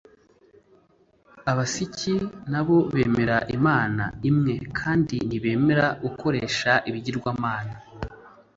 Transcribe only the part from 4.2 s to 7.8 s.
imwe kandi ntibemera gukoresha ibigirwamana